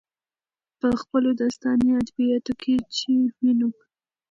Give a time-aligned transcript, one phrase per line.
[0.79, 3.69] په خپلو داستاني ادبياتو کې چې وينو،